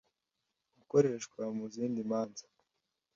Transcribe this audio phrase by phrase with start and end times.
[0.77, 2.45] gukoreshwa mu zindi manza